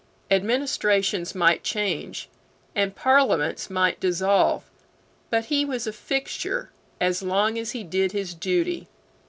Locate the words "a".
5.85-5.93